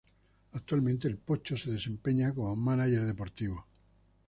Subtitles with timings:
[0.53, 3.67] Actualmente "El Pocho" se desempeña como mánager deportivo.